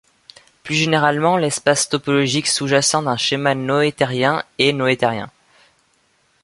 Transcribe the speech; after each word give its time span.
Plus 0.63 0.73
généralement, 0.73 1.37
l'espace 1.37 1.87
topologique 1.87 2.47
sous-jacent 2.47 3.03
d'un 3.03 3.17
schéma 3.17 3.53
noethérien 3.53 4.43
est 4.57 4.73
noethérien. 4.73 5.29